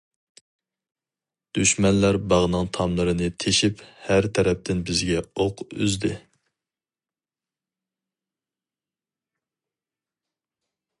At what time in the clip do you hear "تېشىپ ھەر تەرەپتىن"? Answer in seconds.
3.43-4.81